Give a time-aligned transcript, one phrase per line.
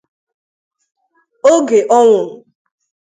[1.51, 2.35] oge ọ nwụrụ